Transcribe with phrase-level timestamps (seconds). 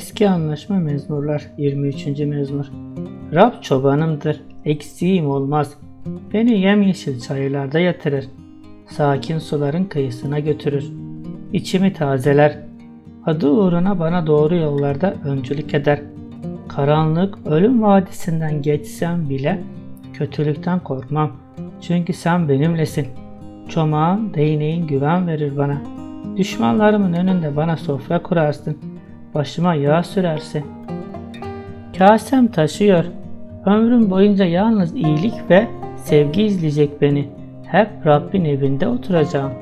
[0.00, 2.06] Eski anlaşma mezmurlar 23.
[2.06, 2.66] mezmur.
[3.34, 5.74] Rab çobanımdır, eksiğim olmaz.
[6.32, 8.24] Beni yemyeşil çayırlarda yatırır.
[8.86, 10.92] Sakin suların kıyısına götürür.
[11.52, 12.58] İçimi tazeler.
[13.26, 16.00] Adı uğruna bana doğru yollarda öncülük eder.
[16.68, 19.62] Karanlık ölüm vadisinden geçsem bile
[20.12, 21.32] kötülükten korkmam.
[21.80, 23.06] Çünkü sen benimlesin.
[23.68, 25.82] Çomağın, değneğin güven verir bana.
[26.36, 28.89] Düşmanlarımın önünde bana sofra kurarsın.
[29.34, 30.64] Başıma yağ sürersin.
[31.98, 33.04] Kasem taşıyor.
[33.66, 35.66] Ömrüm boyunca yalnız iyilik ve
[35.96, 37.28] sevgi izleyecek beni.
[37.66, 39.52] Hep Rabbin evinde oturacağım.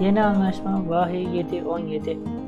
[0.00, 2.45] Yeni anlaşma Vahiy 7.17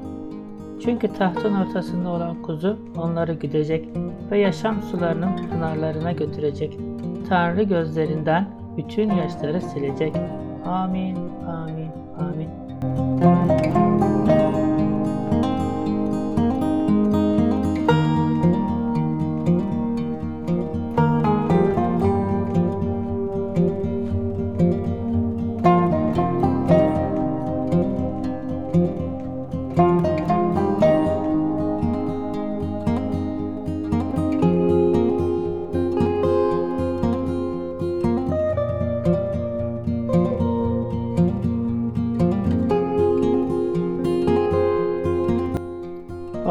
[0.85, 3.89] Çünkü tahtın ortasında olan kuzu onları güdecek
[4.31, 6.79] ve yaşam sularının pınarlarına götürecek.
[7.29, 10.17] Tanrı gözlerinden bütün yaşları silecek.
[10.67, 13.88] Amin, amin, amin.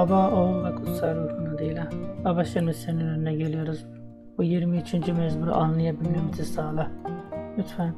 [0.10, 1.88] Baba, oğul ve kutsal ruhun adıyla.
[2.26, 3.86] Baba şimdi senin önüne geliyoruz.
[4.38, 4.94] Bu 23.
[4.94, 6.92] mezmuru anlayabilmemizi sağla.
[7.58, 7.94] Lütfen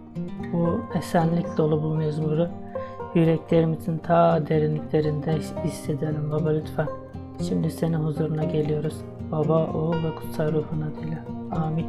[0.53, 2.49] bu esenlik dolu bu mezmuru
[3.15, 6.87] yüreklerimizin ta derinliklerinde hissedelim baba lütfen.
[7.49, 9.01] Şimdi senin huzuruna geliyoruz.
[9.31, 11.25] Baba, oğul ve kutsal ruhun adıyla.
[11.51, 11.85] Amin.